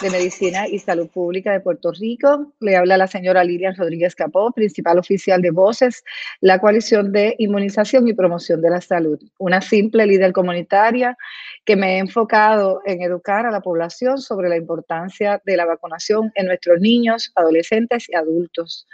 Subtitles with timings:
[0.00, 2.52] de Medicina y Salud Pública de Puerto Rico.
[2.60, 6.04] Le habla la señora Lilian Rodríguez Capó, principal oficial de Voces,
[6.40, 9.18] la coalición de inmunización y promoción de la salud.
[9.38, 11.16] Una simple líder comunitaria
[11.64, 16.30] que me he enfocado en educar a la población sobre la importancia de la vacunación
[16.34, 18.86] en nuestros niños, adolescentes y adultos.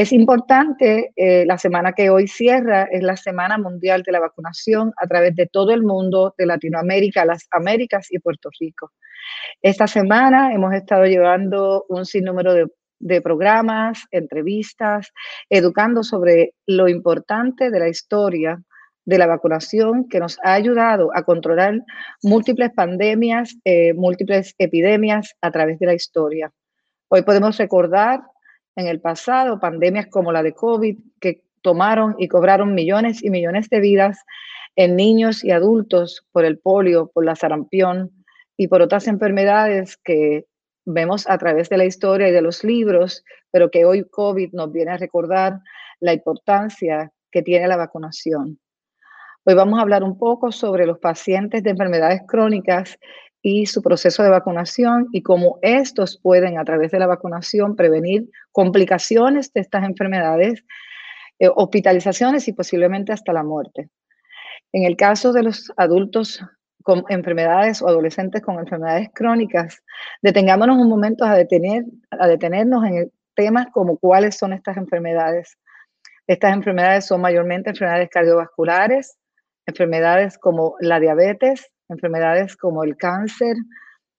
[0.00, 4.94] Es importante, eh, la semana que hoy cierra es la Semana Mundial de la Vacunación
[4.96, 8.92] a través de todo el mundo, de Latinoamérica, las Américas y Puerto Rico.
[9.60, 12.68] Esta semana hemos estado llevando un sinnúmero de,
[12.98, 15.12] de programas, entrevistas,
[15.50, 18.58] educando sobre lo importante de la historia
[19.04, 21.74] de la vacunación que nos ha ayudado a controlar
[22.22, 26.50] múltiples pandemias, eh, múltiples epidemias a través de la historia.
[27.08, 28.22] Hoy podemos recordar
[28.76, 33.68] en el pasado pandemias como la de COVID que tomaron y cobraron millones y millones
[33.68, 34.24] de vidas
[34.76, 38.10] en niños y adultos por el polio, por la sarampión,
[38.60, 40.44] y por otras enfermedades que
[40.84, 44.70] vemos a través de la historia y de los libros, pero que hoy COVID nos
[44.70, 45.60] viene a recordar
[45.98, 48.60] la importancia que tiene la vacunación.
[49.44, 52.98] Hoy vamos a hablar un poco sobre los pacientes de enfermedades crónicas
[53.42, 58.30] y su proceso de vacunación y cómo estos pueden a través de la vacunación prevenir
[58.52, 60.64] complicaciones de estas enfermedades,
[61.38, 63.88] eh, hospitalizaciones y posiblemente hasta la muerte.
[64.72, 66.44] En el caso de los adultos
[66.82, 69.82] con enfermedades o adolescentes con enfermedades crónicas,
[70.22, 75.56] detengámonos un momento a, detener, a detenernos en temas como cuáles son estas enfermedades.
[76.26, 79.18] Estas enfermedades son mayormente enfermedades cardiovasculares,
[79.66, 83.56] enfermedades como la diabetes, enfermedades como el cáncer,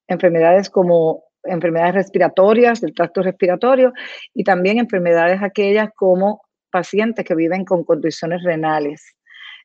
[0.07, 3.93] enfermedades como enfermedades respiratorias, del tracto respiratorio,
[4.33, 9.15] y también enfermedades aquellas como pacientes que viven con condiciones renales.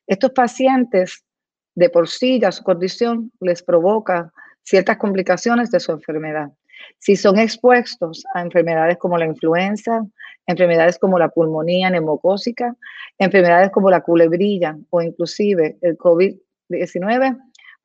[0.07, 1.23] Estos pacientes
[1.75, 4.31] de por sí ya su condición les provoca
[4.63, 6.49] ciertas complicaciones de su enfermedad.
[6.99, 10.05] Si son expuestos a enfermedades como la influenza,
[10.45, 12.75] enfermedades como la pulmonía neumocócica,
[13.17, 17.37] enfermedades como la culebrilla o inclusive el COVID-19,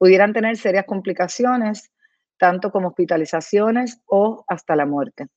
[0.02, 1.92] pudieran tener serias complicaciones,
[2.36, 5.28] tanto como hospitalizaciones o hasta la muerte.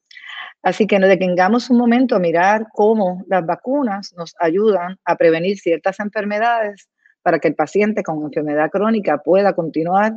[0.63, 5.59] Así que nos detengamos un momento a mirar cómo las vacunas nos ayudan a prevenir
[5.59, 6.89] ciertas enfermedades
[7.21, 10.13] para que el paciente con enfermedad crónica pueda continuar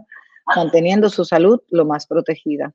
[0.56, 2.72] manteniendo su salud lo más protegida.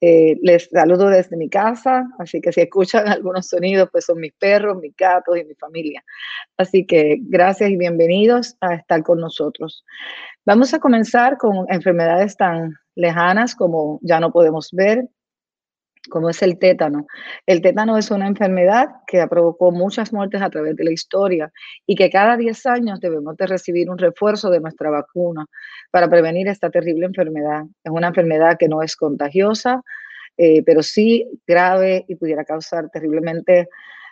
[0.00, 4.32] Eh, les saludo desde mi casa, así que si escuchan algunos sonidos, pues son mis
[4.34, 6.04] perros, mis gatos y mi familia.
[6.56, 9.84] Así que gracias y bienvenidos a estar con nosotros.
[10.46, 15.08] Vamos a comenzar con enfermedades tan lejanas como ya no podemos ver,
[16.10, 17.06] como es el tétano.
[17.46, 21.52] El tétano es una enfermedad que ha provocado muchas muertes a través de la historia
[21.86, 25.46] y que cada 10 años debemos de recibir un refuerzo de nuestra vacuna
[25.90, 27.64] para prevenir esta terrible enfermedad.
[27.84, 29.82] Es una enfermedad que no es contagiosa,
[30.36, 33.68] eh, pero sí grave y pudiera causar terriblemente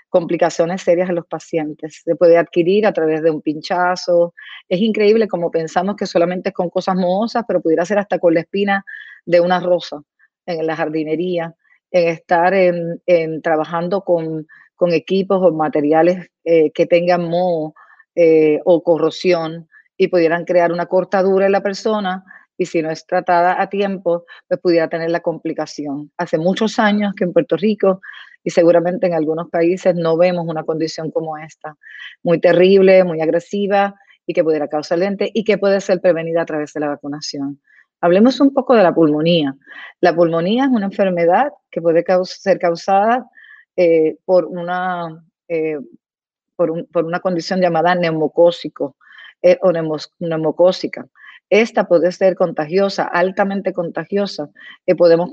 [0.08, 2.02] complicaciones serias en los pacientes.
[2.04, 4.34] Se puede adquirir a través de un pinchazo.
[4.68, 8.34] Es increíble como pensamos que solamente es con cosas mohosas, pero pudiera ser hasta con
[8.34, 8.84] la espina
[9.24, 10.00] de una rosa
[10.46, 11.54] en la jardinería
[11.96, 14.46] en estar en, trabajando con,
[14.92, 17.74] equipos o materiales eh, que tengan moho
[18.14, 22.24] eh, o corrosión y pudieran crear una cortadura en la persona
[22.58, 26.10] y si no es tratada a tiempo, pues pudiera tener la complicación.
[26.18, 28.00] Hace muchos años que en Puerto Rico
[28.44, 31.76] y seguramente en algunos países no vemos una condición como esta,
[32.22, 33.94] muy terrible, muy agresiva
[34.26, 37.60] y que pudiera causar lente y que puede ser prevenida a través de la vacunación.
[38.00, 39.54] Hablemos un poco de la pulmonía.
[40.00, 43.28] La pulmonía es una enfermedad que puede ser causada
[43.76, 45.78] eh, por, una, eh,
[46.56, 48.96] por, una condición llamada neumocócico
[49.42, 49.72] eh, o
[50.18, 51.06] neumocócica.
[51.48, 54.48] Esta puede ser contagiosa, altamente contagiosa,
[54.98, 55.30] podemos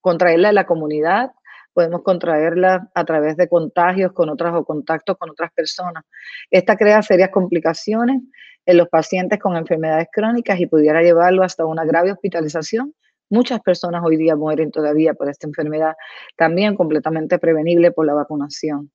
[0.00, 1.32] contraerla en la comunidad,
[1.72, 6.04] podemos contraerla a través de contagios con otras o contactos con otras personas.
[6.50, 8.22] Esta crea serias complicaciones
[8.66, 12.94] en los pacientes con enfermedades crónicas y pudiera llevarlo hasta una grave hospitalización.
[13.30, 15.94] Muchas personas hoy día mueren todavía por esta enfermedad,
[16.36, 18.90] también completamente prevenible por la vacunación.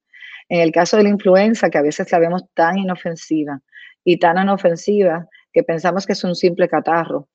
[0.49, 3.61] En el caso de la influenza, que a veces la vemos tan inofensiva
[4.03, 7.27] y tan inofensiva que pensamos que es un simple catarro,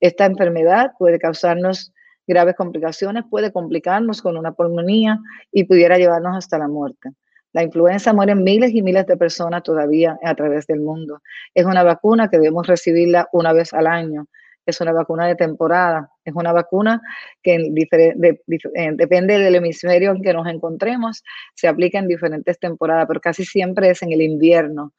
[0.00, 1.92] esta enfermedad puede causarnos
[2.26, 5.18] graves complicaciones, puede complicarnos con una pulmonía
[5.52, 7.10] y pudiera llevarnos hasta la muerte.
[7.52, 11.20] La influenza mueren miles y miles de personas todavía a través del mundo.
[11.54, 14.26] Es una vacuna que debemos recibirla una vez al año.
[14.66, 16.10] Es una vacuna de temporada.
[16.24, 17.02] Es una vacuna
[17.42, 21.24] que eh, depende del hemisferio en que nos encontremos,
[21.54, 24.92] se aplica en diferentes temporadas, pero casi siempre es en el invierno.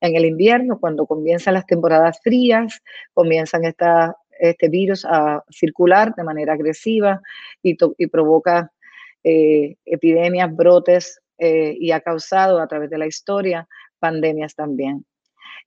[0.00, 2.80] En el invierno, cuando comienzan las temporadas frías,
[3.12, 7.20] comienzan este virus a circular de manera agresiva
[7.62, 7.76] y,
[8.06, 8.70] provoca
[9.24, 13.68] eh, epidemias, brotes eh, y ha causado a través de la historia
[13.98, 15.04] pandemias también.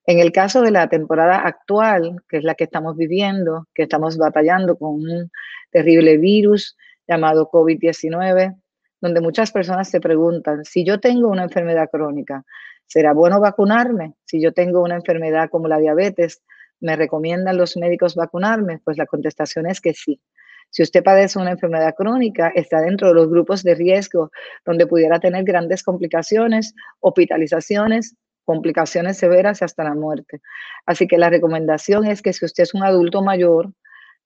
[0.06, 4.18] En el caso de la temporada actual, que es la que estamos viviendo, que estamos
[4.18, 5.32] batallando con un
[5.72, 6.76] terrible virus
[7.08, 8.56] llamado COVID-19,
[9.00, 12.44] donde muchas personas se preguntan, si yo tengo una enfermedad crónica,
[12.86, 14.14] ¿será bueno vacunarme?
[14.26, 16.42] Si yo tengo una enfermedad como la diabetes,
[16.80, 18.80] ¿me recomiendan los médicos vacunarme?
[18.84, 20.20] Pues la contestación es que sí.
[20.72, 24.32] Si usted padece una enfermedad crónica, está dentro de los grupos de riesgo
[24.66, 28.16] donde pudiera tener grandes complicaciones, hospitalizaciones,
[28.46, 30.42] complicaciones severas y hasta la muerte.
[30.86, 33.74] Así que la recomendación es que si usted es un adulto mayor,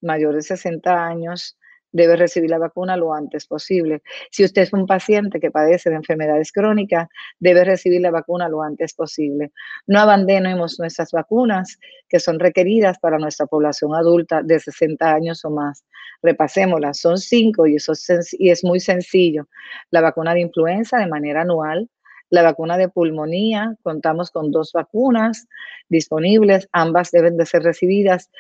[0.02, 1.58] mayor de 60 años,
[1.96, 4.04] debe recibir la vacuna lo antes posible.
[4.30, 7.08] Si usted es un paciente que padece de enfermedades crónicas,
[7.40, 9.54] debe recibir la vacuna lo antes posible.
[9.88, 15.50] No abandonemos nuestras vacunas que son requeridas para nuestra población adulta de 60 años o
[15.50, 15.86] más.
[16.22, 19.48] Repasémoslas, son cinco y, eso es, y es muy sencillo.
[19.90, 21.90] La vacuna de influenza de manera anual,
[22.30, 25.48] la vacuna de pulmonía, contamos con dos vacunas
[25.88, 28.32] disponibles, ambas deben de ser recibidas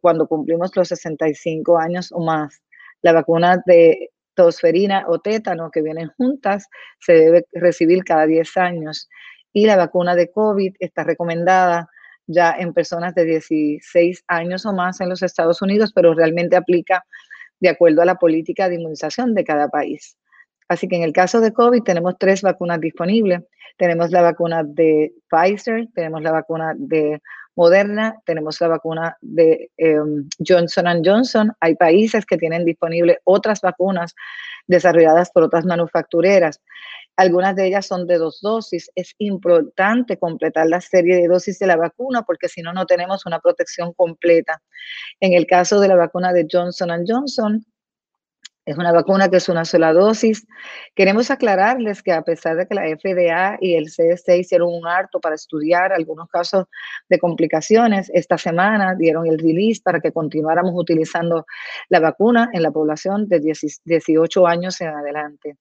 [0.00, 2.60] cuando cumplimos los 65 años o más.
[3.02, 6.68] La vacuna de tosferina o tétano que vienen juntas
[7.00, 9.08] se debe recibir cada 10 años
[9.52, 11.88] y la vacuna de COVID está recomendada
[12.26, 17.04] ya en personas de 16 años o más en los Estados Unidos, pero realmente aplica
[17.58, 20.16] de acuerdo a la política de inmunización de cada país.
[20.68, 23.42] Así que en el caso de COVID tenemos tres vacunas disponibles.
[23.78, 27.20] Tenemos la vacuna de Pfizer, tenemos la vacuna de
[27.58, 31.52] Moderna, tenemos la vacuna de em, Johnson Johnson.
[31.58, 34.14] Hay países que tienen disponibles otras vacunas
[34.68, 36.60] desarrolladas por otras manufactureras.
[37.16, 38.92] Algunas de ellas son de dos dosis.
[38.94, 43.26] Es importante completar la serie de dosis de la vacuna porque si no, no tenemos
[43.26, 44.62] una protección completa.
[45.18, 47.66] En el caso de la vacuna de Johnson Johnson,
[48.68, 50.46] es una vacuna que es una sola dosis.
[50.94, 55.20] Queremos aclararles que a pesar de que la FDA y el CDC hicieron un harto
[55.20, 56.66] para estudiar algunos casos
[57.08, 61.46] de complicaciones, esta semana dieron el release para que continuáramos utilizando
[61.88, 65.56] la vacuna en la población de 18 años en adelante.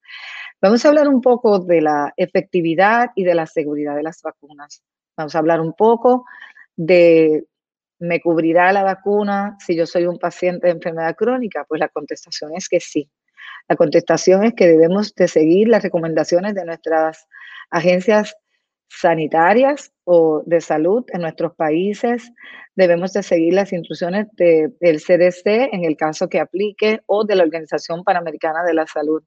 [0.61, 4.83] Vamos a hablar un poco de la efectividad y de la seguridad de las vacunas.
[5.15, 6.25] Vamos a hablar un poco
[6.75, 7.45] de
[7.99, 11.65] ¿Me cubrirá la vacuna si yo soy un paciente de enfermedad crónica?
[11.67, 13.09] Pues la contestación es que sí.
[13.67, 17.27] La contestación es que debemos de seguir las recomendaciones de nuestras
[17.69, 18.35] agencias
[18.89, 22.31] sanitarias o de salud en nuestros países.
[22.75, 27.43] Debemos de seguir las instrucciones del CDC en el caso que aplique o de la
[27.43, 29.23] Organización Panamericana de la Salud.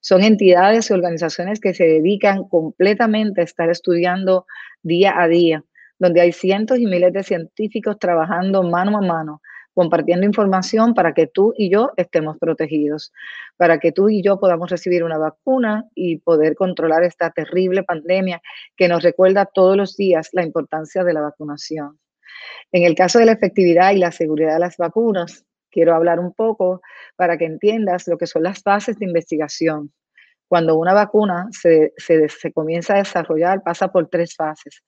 [0.00, 4.46] Son entidades y organizaciones que se dedican completamente a estar estudiando
[4.82, 5.64] día a día
[6.02, 9.40] donde hay cientos y miles de científicos trabajando mano a mano,
[9.72, 13.12] compartiendo información para que tú y yo estemos protegidos,
[13.56, 18.42] para que tú y yo podamos recibir una vacuna y poder controlar esta terrible pandemia
[18.76, 22.00] que nos recuerda todos los días la importancia de la vacunación.
[22.72, 26.34] En el caso de la efectividad y la seguridad de las vacunas, quiero hablar un
[26.34, 26.80] poco
[27.14, 29.92] para que entiendas lo que son las fases de investigación.
[30.52, 31.94] Cuando una vacuna se,
[32.52, 34.82] comienza a desarrollar, pasa por tres fases.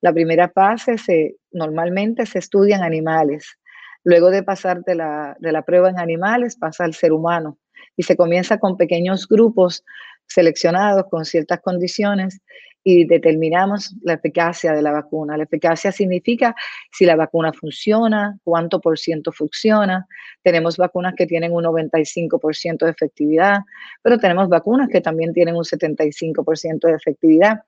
[0.00, 3.58] La primera fase se, normalmente se estudia en animales.
[4.02, 7.58] Luego de pasar de la, de la prueba en animales, pasa al ser humano
[7.98, 9.84] y se comienza con pequeños grupos
[10.30, 12.40] seleccionados con ciertas condiciones
[12.82, 15.36] y determinamos la eficacia de la vacuna.
[15.36, 16.54] La eficacia significa
[16.92, 20.06] si la vacuna funciona, cuánto por ciento funciona.
[20.42, 23.60] Tenemos vacunas que tienen un 95% de efectividad,
[24.02, 27.60] pero tenemos vacunas que también tienen un 75% de efectividad.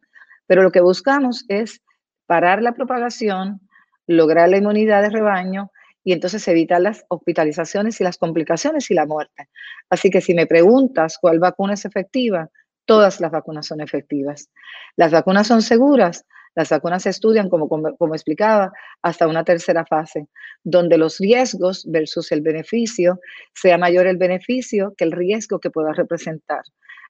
[0.47, 1.83] Pero lo que buscamos es
[2.27, 3.61] parar la propagación,
[4.07, 5.71] lograr la inmunidad de rebaño
[6.05, 9.49] y entonces evitar las hospitalizaciones y las complicaciones y la muerte.
[9.91, 12.49] Así que si me preguntas cuál vacuna es efectiva,
[12.85, 14.51] todas las vacunas son efectivas.
[14.97, 16.25] Las vacunas son seguras.
[16.55, 20.29] Las vacunas se estudian, como, como, explicaba, hasta una tercera fase,
[20.63, 23.21] donde los riesgos versus el beneficio
[23.55, 26.63] sea mayor el beneficio que el riesgo que pueda representar.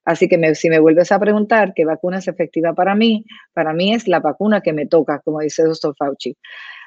[0.05, 3.95] Así que si me vuelves a preguntar qué vacuna es efectiva para mí, para mí
[3.95, 6.37] es la vacuna que me toca, como dice el Fauci.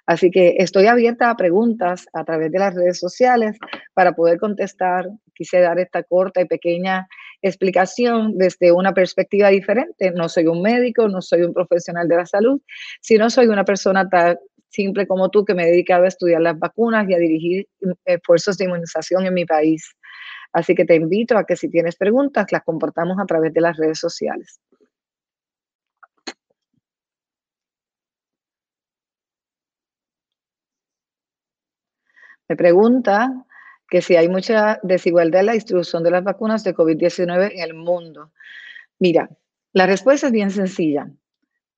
[0.05, 3.57] Así que estoy abierta a preguntas a través de las redes sociales
[3.93, 5.09] para poder contestar.
[5.33, 7.07] Quise dar esta corta y pequeña
[7.41, 10.11] explicación desde una perspectiva diferente.
[10.11, 12.61] No soy un médico, no soy un profesional de la salud,
[13.01, 14.37] sino soy una persona tan
[14.69, 17.67] simple como tú que me he dedicado a estudiar las vacunas y a dirigir
[18.05, 19.95] esfuerzos de inmunización en mi país.
[20.53, 23.75] Así que te invito a que si tienes preguntas, las comportamos a través de las
[23.75, 24.59] redes sociales.
[32.47, 33.45] Me pregunta
[33.89, 37.73] que si hay mucha desigualdad en la distribución de las vacunas de COVID-19 en el
[37.73, 38.31] mundo.
[38.99, 39.29] Mira,
[39.73, 41.07] la respuesta es bien sencilla.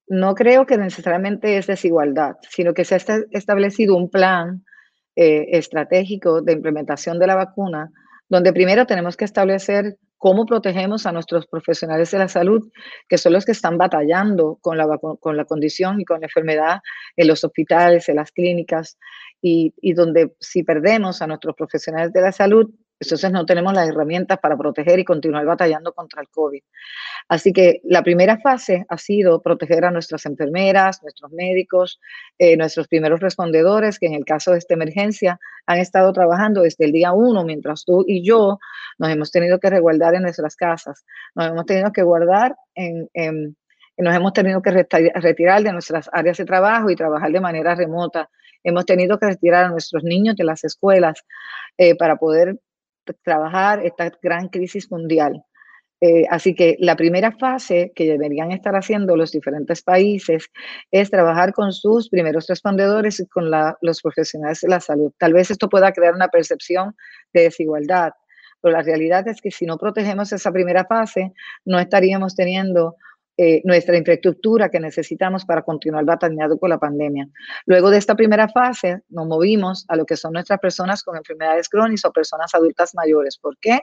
[0.08, 3.00] No creo que necesariamente es desigualdad, sino que se ha
[3.32, 4.64] establecido un plan
[5.16, 7.90] eh, estratégico de implementación de la vacuna,
[8.30, 12.70] donde primero tenemos que establecer cómo protegemos a nuestros profesionales de la salud,
[13.08, 16.80] que son los que están batallando con la, con la condición y con la enfermedad
[17.16, 18.98] en los hospitales, en las clínicas,
[19.42, 23.90] y, y donde si perdemos a nuestros profesionales de la salud, entonces no tenemos las
[23.90, 26.62] herramientas para proteger y continuar batallando contra el COVID.
[27.30, 32.00] Así que la primera fase ha sido proteger a nuestras enfermeras, nuestros médicos,
[32.40, 36.86] eh, nuestros primeros respondedores, que en el caso de esta emergencia han estado trabajando desde
[36.86, 38.58] el día uno, mientras tú y yo
[38.98, 43.10] nos hemos tenido que resguardar en nuestras casas, nos hemos tenido que guardar en,
[43.98, 48.30] nos hemos tenido que retirar de nuestras áreas de trabajo y trabajar de manera remota.
[48.64, 51.24] Hemos tenido que retirar a nuestros niños de las escuelas
[51.78, 52.60] eh, para poder
[53.24, 55.44] trabajar esta gran crisis mundial.
[56.00, 60.52] Eh, así que la primera fase que deberían estar haciendo los diferentes países
[60.92, 63.50] es trabajar con sus primeros respondedores y con
[63.82, 65.12] los profesionales de la salud.
[65.18, 66.96] Tal vez esto pueda crear una percepción
[67.34, 68.12] de desigualdad,
[68.62, 71.34] pero la realidad es que si no protegemos esa primera fase,
[71.66, 72.96] no estaríamos teniendo
[73.40, 77.28] eh, nuestra infraestructura que necesitamos para continuar batallando con la pandemia.
[77.68, 81.70] Luego de esta primera fase, nos movimos a lo que son nuestras personas con enfermedades
[81.70, 83.38] crónicas o personas adultas mayores.
[83.38, 83.82] ¿Por qué?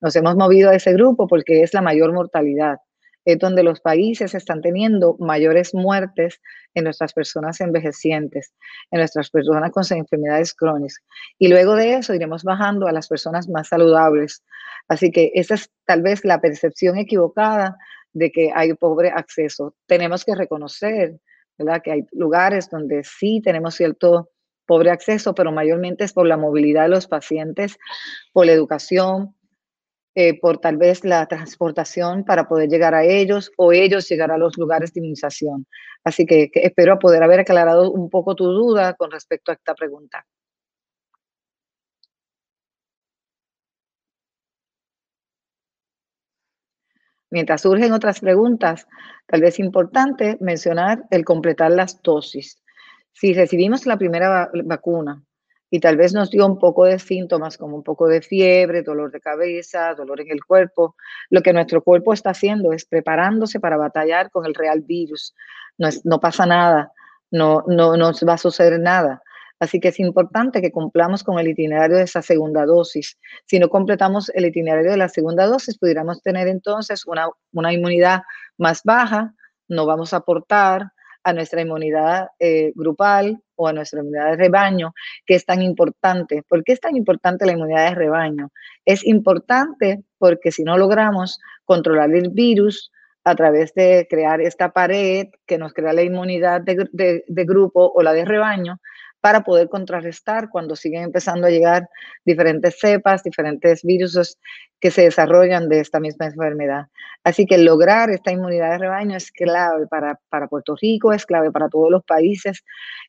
[0.00, 2.78] Nos hemos movido a ese grupo porque es la mayor mortalidad.
[3.26, 6.40] Es donde los países están teniendo mayores muertes
[6.72, 8.54] en nuestras personas envejecientes,
[8.90, 11.02] en nuestras personas con enfermedades crónicas.
[11.38, 14.42] Y luego de eso iremos bajando a las personas más saludables.
[14.88, 17.76] Así que esa es tal vez la percepción equivocada
[18.18, 19.74] de que hay pobre acceso.
[19.86, 21.18] Tenemos que reconocer,
[21.56, 21.80] ¿verdad?
[21.82, 24.30] Que hay lugares donde sí tenemos cierto
[24.66, 27.78] pobre acceso, pero mayormente es por la movilidad de los pacientes,
[28.32, 29.34] por la educación,
[30.14, 34.38] eh, por tal vez la transportación para poder llegar a ellos o ellos llegar a
[34.38, 35.66] los lugares de inmunización.
[36.04, 39.74] Así que, que espero poder haber aclarado un poco tu duda con respecto a esta
[39.74, 40.26] pregunta.
[47.30, 48.86] Mientras surgen otras preguntas,
[49.26, 52.62] tal vez importante mencionar el completar las dosis.
[53.12, 55.22] Si recibimos la primera vacuna
[55.70, 59.10] y tal vez nos dio un poco de síntomas como un poco de fiebre, dolor
[59.10, 60.96] de cabeza, dolor en el cuerpo,
[61.28, 65.34] lo que nuestro cuerpo está haciendo es preparándose para batallar con el real virus.
[65.76, 66.92] No, no pasa nada,
[67.30, 69.22] no, no nos va a suceder nada.
[69.60, 73.18] Así que es importante que cumplamos con el itinerario de esa segunda dosis.
[73.46, 78.22] Si no completamos el itinerario de la segunda dosis, pudiéramos tener entonces una, una inmunidad
[78.56, 79.34] más baja,
[79.68, 80.92] no vamos a aportar
[81.24, 84.94] a nuestra inmunidad eh, grupal o a nuestra inmunidad de rebaño,
[85.26, 86.42] que es tan importante.
[86.48, 88.50] ¿Por qué es tan importante la inmunidad de rebaño?
[88.84, 92.90] Es importante porque si no logramos controlar el virus
[93.24, 98.02] a través de crear esta pared que nos crea la inmunidad de, de grupo o
[98.02, 98.80] la de rebaño,
[99.20, 101.88] para poder contrarrestar cuando siguen empezando a llegar
[102.24, 104.38] diferentes cepas, diferentes virus
[104.80, 106.86] que se desarrollan de esta misma enfermedad.
[107.24, 111.50] Así que lograr esta inmunidad de rebaño es clave para, para Puerto Rico, es clave
[111.50, 112.64] para todos los países.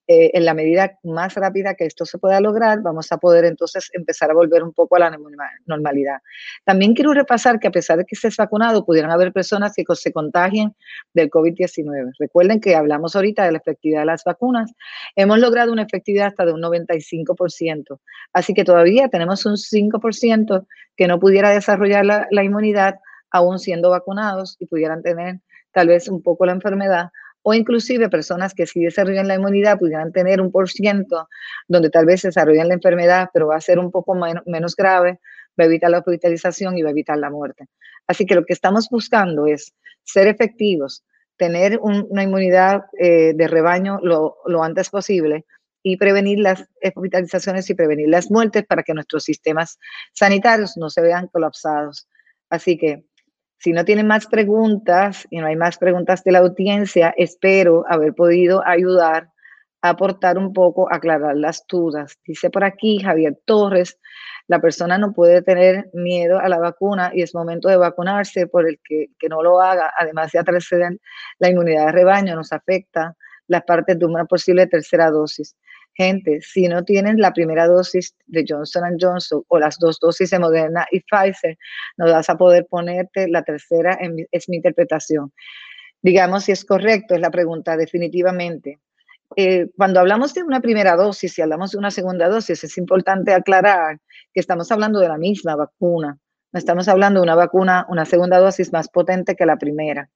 [0.08, 3.90] Eh, en la medida más rápida que esto se pueda lograr, vamos a poder entonces
[3.94, 5.18] empezar a volver un poco a la
[5.68, 6.18] normalidad.
[6.66, 10.12] También quiero repasar que a pesar de que estés vacunado, pudieran haber personas que se
[10.12, 10.76] contagien
[11.14, 12.14] del COVID-19.
[12.18, 14.72] Recuerden que hablamos ahorita de la efectividad de las vacunas.
[15.16, 18.00] Hemos logrado una efectividad hasta de un 95%.
[18.34, 20.66] Así que todavía tenemos un 5%
[20.96, 22.96] que no pudiera desarrollar la, la inmunidad
[23.32, 25.40] aún siendo vacunados y pudieran tener
[25.72, 27.10] tal vez un poco la enfermedad
[27.42, 31.28] o inclusive personas que sí desarrollan la inmunidad pudieran tener un por ciento
[31.68, 34.16] donde tal vez desarrollan la enfermedad, pero va a ser un poco
[34.46, 35.20] menos grave,
[35.60, 37.68] va a evitar la hospitalización y va a evitar la muerte.
[38.08, 41.04] Así que lo que estamos buscando es ser efectivos,
[41.38, 45.46] tener una inmunidad eh, de rebaño lo, lo antes posible
[45.84, 49.80] y prevenir las hospitalizaciones y prevenir las muertes para que nuestros sistemas
[50.14, 52.08] sanitarios no se vean colapsados.
[52.50, 53.06] Así que
[53.60, 58.14] si no tienen más preguntas y no hay más preguntas de la audiencia, espero haber
[58.14, 59.30] podido ayudar
[59.82, 62.18] aportar un poco, aclarar las dudas.
[62.26, 63.98] Dice por aquí Javier Torres,
[64.48, 68.68] la persona no puede tener miedo a la vacuna y es momento de vacunarse por
[68.68, 70.94] el que, que no lo haga, además de atrasar
[71.40, 73.16] la inmunidad de rebaño, nos afecta
[73.48, 75.56] las partes de una posible tercera dosis.
[76.00, 80.40] Gente, si no tienen la primera dosis de Johnson Johnson o las dos dosis de
[80.40, 81.58] Moderna y Pfizer,
[81.98, 84.00] no vas a poder ponerte la tercera,
[84.32, 85.34] es mi interpretación.
[86.02, 88.80] Digamos si es correcto, es la pregunta definitivamente.
[89.36, 93.34] Eh, cuando hablamos de una primera dosis y hablamos de una segunda dosis, es importante
[93.34, 94.00] aclarar
[94.34, 96.18] que estamos hablando de la misma vacuna.
[96.54, 100.10] No estamos hablando de una vacuna, una segunda dosis más potente que la primera.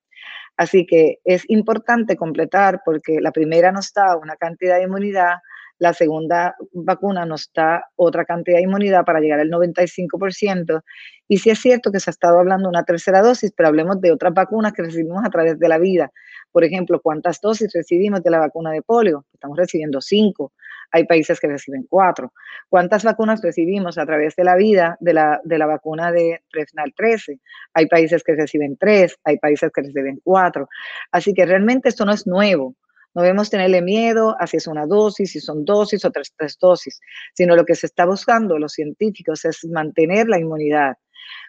[0.56, 5.40] Así que es importante completar porque la primera nos da una cantidad de inmunidad,
[5.84, 10.82] la segunda vacuna nos da otra cantidad de inmunidad para llegar al 95%.
[11.28, 14.00] Y sí es cierto que se ha estado hablando de una tercera dosis, pero hablemos
[14.00, 16.10] de otras vacunas que recibimos a través de la vida.
[16.54, 19.26] Por ejemplo, ¿cuántas dosis recibimos de la vacuna de polio?
[19.34, 20.54] Estamos recibiendo cinco.
[20.92, 22.32] Hay países que reciben cuatro.
[22.70, 26.94] ¿Cuántas vacunas recibimos a través de la vida de la, de la vacuna de Fresnal
[26.96, 27.42] 13?
[27.74, 30.70] Hay países que reciben tres, hay países que reciben cuatro.
[31.12, 32.74] Así que realmente esto no es nuevo.
[33.14, 36.58] No debemos tenerle miedo a si es una dosis, si son dosis o tres, tres
[36.60, 37.00] dosis,
[37.34, 40.96] sino lo que se está buscando los científicos es mantener la inmunidad.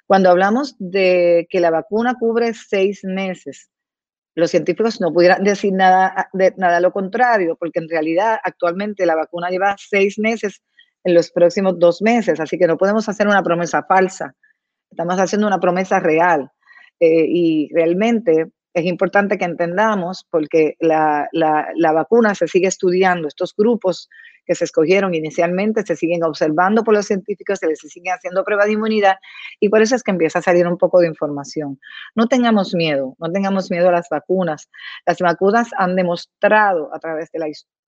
[0.07, 3.71] Cuando hablamos de que la vacuna cubre seis meses,
[4.35, 9.15] los científicos no pudieran decir nada, de, nada lo contrario, porque en realidad actualmente la
[9.15, 10.63] vacuna lleva seis meses
[11.05, 14.35] en los próximos dos meses, así que no podemos hacer una promesa falsa,
[14.91, 16.51] estamos haciendo una promesa real.
[17.01, 23.55] Eh, y realmente es importante que entendamos, porque la, la, vacuna se sigue estudiando, estos
[23.57, 24.11] grupos
[24.45, 28.67] que se escogieron inicialmente se siguen observando por los científicos, se les siguen haciendo pruebas
[28.67, 29.17] de inmunidad
[29.61, 31.79] y por eso es que empieza a salir un poco de información.
[32.15, 34.69] No tengamos miedo, no tengamos miedo a las vacunas.
[35.07, 37.84] Las vacunas han demostrado a través de la historia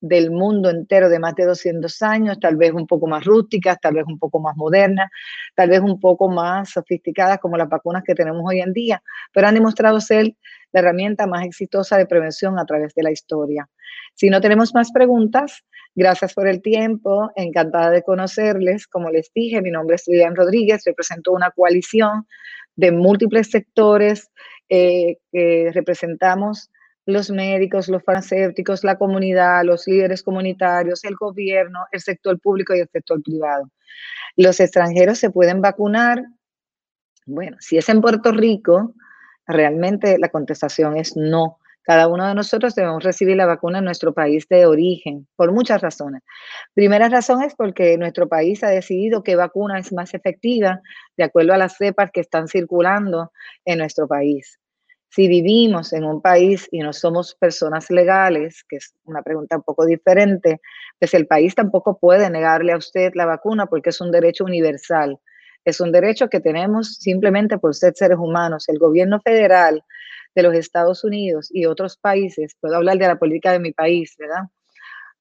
[0.00, 3.94] del mundo entero de más de 200 años, tal vez un poco más rústicas, tal
[3.94, 5.10] vez un poco más modernas,
[5.54, 9.02] tal vez un poco más sofisticadas como las vacunas que tenemos hoy en día,
[9.32, 10.34] pero han demostrado ser
[10.72, 13.66] la herramienta más exitosa de prevención a través de la historia.
[14.14, 18.86] Si no tenemos más preguntas, gracias por el tiempo, encantada de conocerles.
[18.86, 22.26] Como les dije, mi nombre es Lilian Rodríguez, represento una coalición
[22.76, 24.30] de múltiples sectores
[24.68, 26.70] eh, que representamos
[27.06, 32.80] los médicos, los farmacéuticos, la comunidad, los líderes comunitarios, el gobierno, el sector público y
[32.80, 33.68] el sector privado.
[34.36, 36.24] Los extranjeros se pueden vacunar.
[37.26, 38.94] Bueno, si es en Puerto Rico,
[39.46, 41.58] realmente la contestación es no.
[41.82, 45.82] Cada uno de nosotros debemos recibir la vacuna en nuestro país de origen, por muchas
[45.82, 46.22] razones.
[46.72, 50.80] Primera razón es porque nuestro país ha decidido qué vacuna es más efectiva
[51.18, 53.32] de acuerdo a las cepas que están circulando
[53.66, 54.58] en nuestro país.
[55.14, 59.62] Si vivimos en un país y no somos personas legales, que es una pregunta un
[59.62, 60.60] poco diferente,
[60.98, 65.20] pues el país tampoco puede negarle a usted la vacuna porque es un derecho universal.
[65.64, 68.68] Es un derecho que tenemos simplemente por ser seres humanos.
[68.68, 69.84] El gobierno federal
[70.34, 74.16] de los Estados Unidos y otros países, puedo hablar de la política de mi país,
[74.18, 74.48] ¿verdad?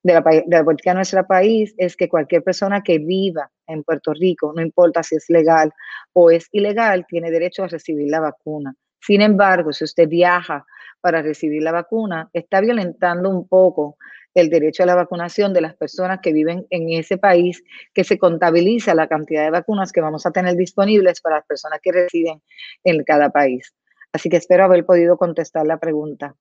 [0.01, 3.83] De la, de la, política de nuestro país es que cualquier persona que viva en
[3.83, 5.71] Puerto Rico, no importa si es legal
[6.13, 8.75] o es ilegal, tiene derecho a recibir la vacuna.
[9.05, 10.65] Sin embargo, si usted viaja
[11.01, 13.97] para recibir la vacuna, está violentando un poco
[14.33, 17.61] el derecho a la vacunación de las personas que viven en ese país,
[17.93, 21.79] que se contabiliza la cantidad de vacunas que vamos a tener disponibles para las personas
[21.83, 22.41] que residen
[22.85, 23.75] en cada país.
[24.13, 26.35] Así que espero haber podido contestar la pregunta.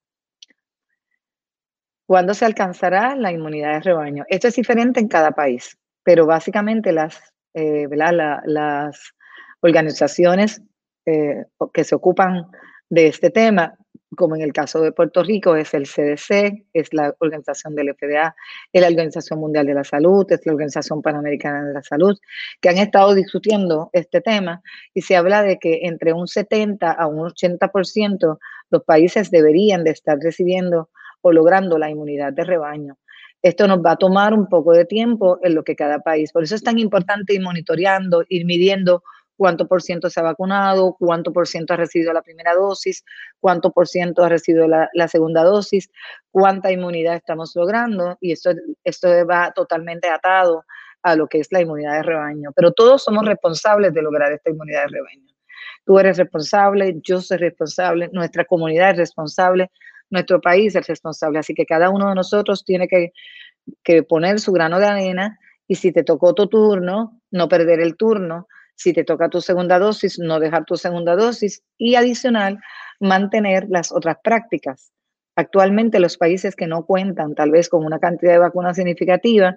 [2.07, 4.25] ¿Cuándo se alcanzará la inmunidad de rebaño?
[4.29, 7.20] Esto es diferente en cada país, pero básicamente las,
[7.55, 9.14] eh, las
[9.61, 10.62] organizaciones
[11.07, 12.47] eh, que se ocupan
[12.88, 13.75] de este tema,
[14.17, 18.35] como en el caso de Puerto Rico, es el CDC, es la Organización del FDA,
[18.73, 22.19] es la Organización Mundial de la Salud, es la Organización Panamericana de la Salud,
[22.61, 24.62] que han estado discutiendo este tema
[24.95, 28.38] y se habla de que entre un 70 a un 80%
[28.71, 30.91] los países deberían de estar recibiendo
[31.23, 32.99] o logrando la inmunidad de rebaño.
[33.43, 36.31] Esto nos va a tomar un poco de tiempo en lo que cada país.
[36.33, 39.03] Por eso es tan importante ir monitoreando, ir midiendo
[39.37, 43.05] cuánto por ciento se ha vacunado, cuánto por ciento ha recibido la primera dosis,
[43.40, 45.90] cuánto por ciento ha recibido la, segunda dosis,
[46.31, 48.53] cuánta inmunidad estamos logrando y esto,
[48.85, 50.64] esto va totalmente atado
[51.03, 52.51] a lo que es la inmunidad de rebaño.
[52.55, 55.33] Pero todos somos responsables de lograr esta inmunidad de rebaño.
[55.85, 59.71] Tú eres responsable, yo soy responsable, nuestra comunidad es responsable,
[60.11, 61.40] nuestro país es responsable.
[61.40, 63.12] Así que cada uno de nosotros tiene que,
[63.83, 67.97] que poner su grano de arena y si te tocó tu turno, no perder el
[67.97, 68.47] turno,
[68.83, 72.59] si te toca tu segunda dosis, no dejar tu segunda dosis y adicional,
[72.99, 74.92] mantener las otras prácticas.
[75.37, 79.55] Actualmente los países que no cuentan tal vez con una cantidad de vacunas significativa,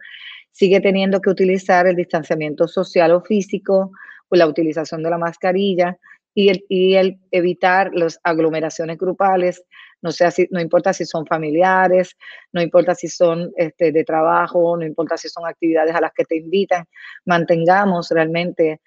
[0.51, 3.91] sigue teniendo que utilizar el distanciamiento social o físico
[4.29, 5.97] o la utilización de la mascarilla
[6.35, 9.63] y el, y el evitar las aglomeraciones grupales,
[10.01, 12.15] no, sea si, no importa si son familiares,
[12.53, 16.25] no importa si son este, de trabajo, no importa si son actividades a las que
[16.25, 16.85] te invitan,
[17.25, 18.81] mantengamos realmente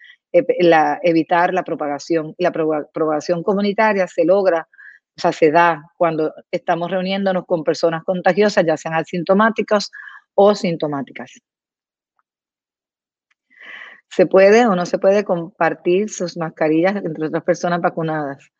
[0.60, 2.34] la, evitar la propagación.
[2.38, 4.68] La propagación comunitaria se logra,
[5.16, 9.90] o sea, se da cuando estamos reuniéndonos con personas contagiosas, ya sean asintomáticas
[10.34, 11.32] o sintomáticas.
[14.10, 18.50] ¿Se puede o no se puede compartir sus mascarillas entre otras personas vacunadas?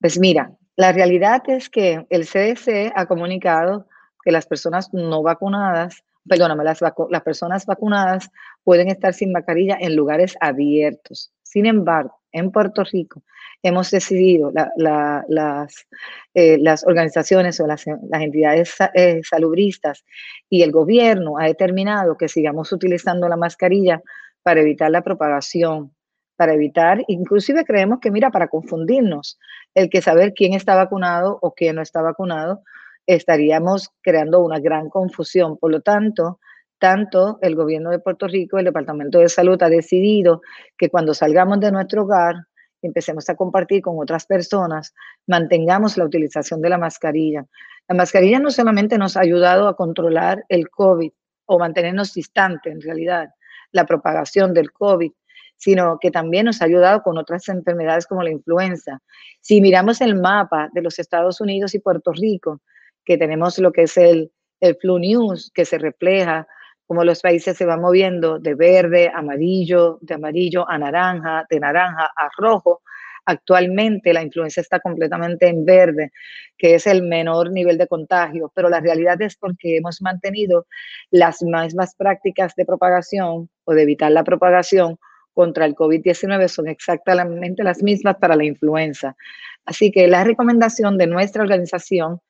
[0.00, 3.88] Pues mira, la realidad es que el CDC ha comunicado
[4.22, 8.30] que las personas no vacunadas, perdóname, las, las personas vacunadas
[8.66, 11.30] pueden estar sin mascarilla en lugares abiertos.
[11.44, 13.22] Sin embargo, en Puerto Rico
[13.62, 15.86] hemos decidido, las,
[16.34, 20.04] eh, las organizaciones o las, entidades eh, salubristas
[20.50, 24.02] y el gobierno ha determinado que sigamos utilizando la mascarilla
[24.42, 25.94] para evitar la propagación,
[26.34, 29.38] para evitar, inclusive creemos que, mira, para confundirnos,
[29.74, 32.64] el que saber quién está vacunado o quién no está vacunado,
[33.06, 35.56] estaríamos creando una gran confusión.
[35.56, 36.40] Por lo tanto,
[36.78, 40.42] tanto el gobierno de Puerto Rico, el Departamento de Salud ha decidido
[40.76, 42.36] que cuando salgamos de nuestro hogar,
[42.82, 44.94] empecemos a compartir con otras personas,
[45.26, 47.46] mantengamos la utilización de la mascarilla.
[47.88, 51.10] La mascarilla no solamente nos ha ayudado a controlar el COVID
[51.46, 53.30] o mantenernos distantes en realidad,
[53.72, 55.12] la propagación del COVID,
[55.56, 59.00] sino que también nos ha ayudado con otras enfermedades como la influenza.
[59.40, 62.60] Si miramos el mapa de los Estados Unidos y Puerto Rico,
[63.04, 66.46] que tenemos lo que es el, el Flu News, que se refleja
[66.86, 72.10] cómo los países se van moviendo de verde, amarillo, de amarillo a naranja, de naranja
[72.16, 72.82] a rojo,
[73.28, 76.12] Actualmente la influenza está completamente en verde,
[76.56, 80.66] que es el menor nivel de contagio, pero la realidad es porque hemos mantenido
[81.10, 84.96] las mismas prácticas de propagación o de evitar la propagación
[85.34, 89.16] contra el COVID-19 son exactamente las mismas para la influenza.
[89.64, 92.20] Así que la recomendación de nuestra organización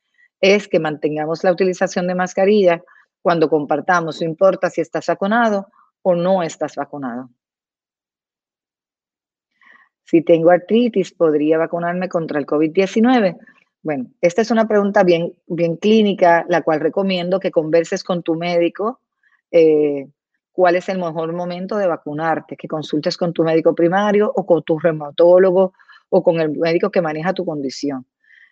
[0.40, 2.82] es que mantengamos la utilización de mascarilla
[3.26, 5.66] cuando compartamos, no importa si estás vacunado
[6.02, 7.28] o no estás vacunado.
[10.04, 13.36] Si tengo artritis, ¿podría vacunarme contra el COVID-19?
[13.82, 18.36] Bueno, esta es una pregunta bien, bien clínica, la cual recomiendo que converses con tu
[18.36, 19.00] médico.
[19.50, 20.06] Eh,
[20.52, 24.62] cuál es el mejor momento de vacunarte, que consultes con tu médico primario o con
[24.62, 25.72] tu reumatólogo
[26.10, 28.06] o con el médico que maneja tu condición.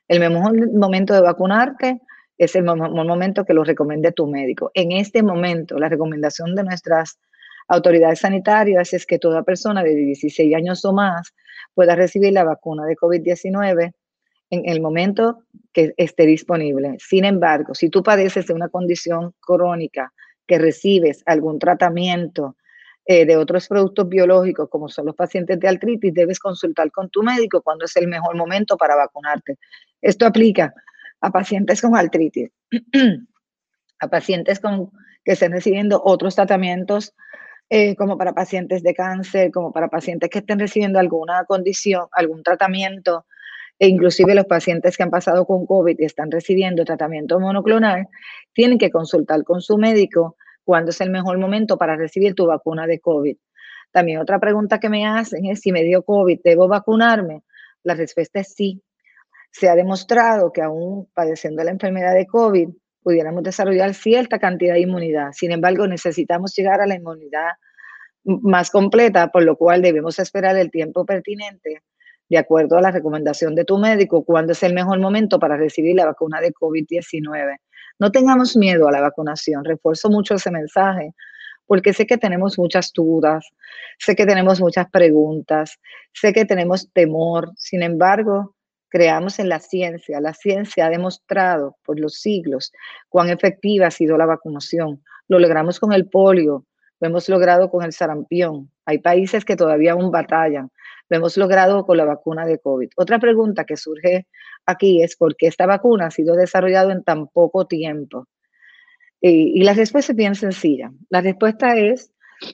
[0.08, 2.00] El mejor momento de vacunarte
[2.38, 4.70] es el momento que lo recomiende tu médico.
[4.74, 7.18] En este momento, la recomendación de nuestras
[7.68, 11.34] autoridades sanitarias es que toda persona de 16 años o más
[11.74, 13.92] pueda recibir la vacuna de COVID-19
[14.50, 15.40] en el momento
[15.72, 16.96] que esté disponible.
[16.98, 20.12] Sin embargo, si tú padeces de una condición crónica,
[20.46, 22.56] que recibes algún tratamiento
[23.06, 27.22] eh, de otros productos biológicos, como son los pacientes de artritis, debes consultar con tu
[27.22, 29.56] médico cuando es el mejor momento para vacunarte.
[30.00, 30.74] Esto aplica
[31.24, 32.50] a pacientes con artritis,
[34.00, 34.90] a pacientes con,
[35.24, 37.14] que estén recibiendo otros tratamientos
[37.70, 42.42] eh, como para pacientes de cáncer, como para pacientes que estén recibiendo alguna condición, algún
[42.42, 43.24] tratamiento,
[43.78, 48.06] e inclusive los pacientes que han pasado con COVID y están recibiendo tratamiento monoclonal,
[48.52, 52.86] tienen que consultar con su médico cuándo es el mejor momento para recibir tu vacuna
[52.86, 53.36] de COVID.
[53.92, 57.44] También otra pregunta que me hacen es si me dio COVID, ¿debo vacunarme?
[57.82, 58.82] La respuesta es sí.
[59.54, 62.70] Se ha demostrado que aún padeciendo la enfermedad de COVID,
[63.04, 65.30] pudiéramos desarrollar cierta cantidad de inmunidad.
[65.30, 67.52] Sin embargo, necesitamos llegar a la inmunidad
[68.24, 71.82] más completa, por lo cual debemos esperar el tiempo pertinente,
[72.28, 75.94] de acuerdo a la recomendación de tu médico, cuándo es el mejor momento para recibir
[75.94, 77.56] la vacuna de COVID-19.
[78.00, 81.14] No tengamos miedo a la vacunación, refuerzo mucho ese mensaje,
[81.64, 83.46] porque sé que tenemos muchas dudas,
[84.00, 85.78] sé que tenemos muchas preguntas,
[86.12, 88.53] sé que tenemos temor, sin embargo,
[88.94, 90.20] creamos en la ciencia.
[90.20, 92.72] La ciencia ha demostrado por los siglos
[93.08, 95.02] cuán efectiva ha sido la vacunación.
[95.26, 96.64] Lo logramos con el polio,
[97.00, 98.70] lo hemos logrado con el sarampión.
[98.84, 100.70] Hay países que todavía aún batallan.
[101.08, 102.90] Lo hemos logrado con la vacuna de COVID.
[102.94, 104.28] Otra pregunta que surge
[104.64, 108.28] aquí es por qué esta vacuna ha sido desarrollada en tan poco tiempo.
[109.20, 110.92] Y, y la respuesta es bien sencilla.
[111.08, 112.12] La respuesta es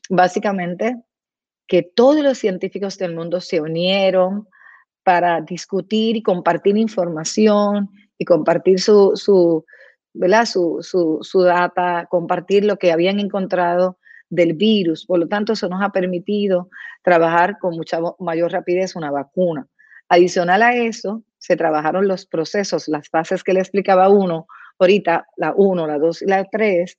[0.08, 0.96] básicamente
[1.66, 4.48] que todos los científicos del mundo se unieron
[5.10, 9.64] para discutir y compartir información y compartir su, su,
[10.44, 15.06] Su, su, data, compartir lo que habían encontrado del virus.
[15.06, 16.68] Por lo tanto, eso nos ha permitido
[17.02, 19.66] trabajar con mucha mayor rapidez una vacuna.
[20.08, 24.46] Adicional a eso, se trabajaron los procesos, las fases que le explicaba uno,
[24.78, 26.98] ahorita la 1, la 2 y la 3,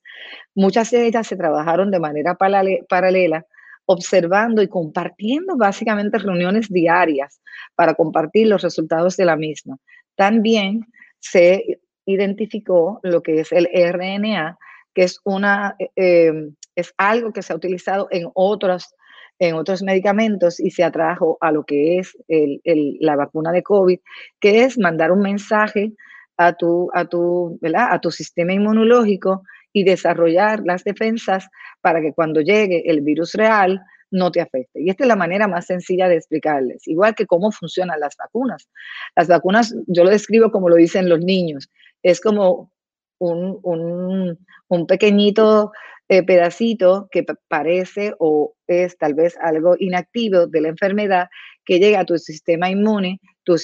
[0.54, 3.46] muchas de ellas se trabajaron de manera paralela,
[3.92, 7.40] observando y compartiendo básicamente reuniones diarias
[7.74, 9.78] para compartir los resultados de la misma.
[10.16, 10.86] También
[11.20, 14.58] se identificó lo que es el RNA,
[14.94, 18.94] que es, una, eh, em, es algo que se ha utilizado en otros,
[19.38, 23.98] en otros medicamentos y se atrajo a lo que es la vacuna de COVID,
[24.40, 25.92] que es mandar un mensaje
[26.36, 31.48] a tu, a tu, a tu sistema inmunológico y desarrollar las defensas
[31.80, 33.80] para que cuando llegue el virus real
[34.10, 34.80] no te afecte.
[34.82, 38.68] Y esta es la manera más sencilla de explicarles, igual que cómo funcionan las vacunas.
[39.16, 41.70] Las vacunas, yo lo describo como lo dicen los niños,
[42.02, 42.70] es como
[43.18, 45.72] un, un, un pequeñito
[46.08, 51.28] eh, pedacito que parece o es tal vez algo inactivo de la enfermedad
[51.64, 53.56] que llega a tu sistema inmune, tu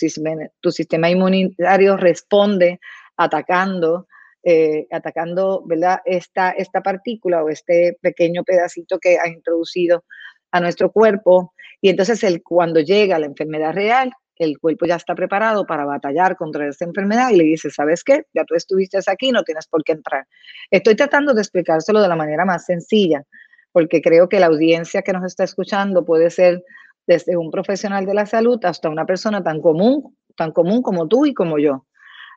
[0.60, 2.80] tu sistema inmunitario responde
[3.16, 4.06] atacando,
[4.50, 6.00] eh, atacando ¿verdad?
[6.06, 10.04] Esta, esta partícula o este pequeño pedacito que ha introducido
[10.52, 11.52] a nuestro cuerpo.
[11.82, 16.34] Y entonces el, cuando llega la enfermedad real, el cuerpo ya está preparado para batallar
[16.36, 18.22] contra esa enfermedad y le dice, ¿sabes qué?
[18.32, 20.26] Ya tú estuviste aquí, no tienes por qué entrar.
[20.70, 23.24] Estoy tratando de explicárselo de la manera más sencilla,
[23.70, 26.62] porque creo que la audiencia que nos está escuchando puede ser
[27.06, 31.26] desde un profesional de la salud hasta una persona tan común, tan común como tú
[31.26, 31.84] y como yo.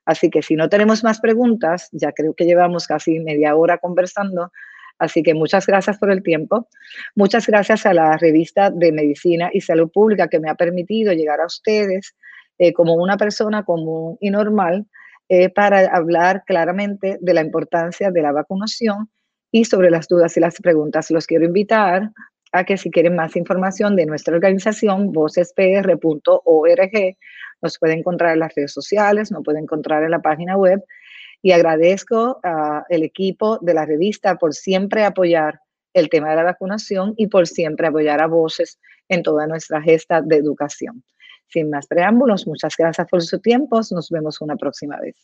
[0.05, 4.51] Así que si no tenemos más preguntas, ya creo que llevamos casi media hora conversando,
[5.01, 6.67] Así que muchas gracias por el tiempo.
[7.15, 11.41] Muchas gracias a la revista de Medicina y Salud Pública que me ha permitido llegar
[11.41, 12.15] a ustedes
[12.59, 14.85] eh, como una persona común y normal
[15.27, 19.09] eh, para hablar claramente de la importancia de la vacunación
[19.51, 21.09] y sobre las dudas y las preguntas.
[21.09, 22.11] Los quiero invitar
[22.51, 27.17] a que si quieren más información de nuestra organización, vocespr.org,
[27.62, 30.84] nos pueden encontrar en las redes sociales, nos pueden encontrar en la página web
[31.41, 35.60] y agradezco al equipo de la revista por siempre apoyar
[35.93, 40.21] el tema de la vacunación y por siempre apoyar a voces en toda nuestra gesta
[40.21, 41.04] de educación.
[41.47, 43.82] Sin más preámbulos, muchas gracias por su tiempo.
[43.91, 45.15] Nos vemos una próxima vez.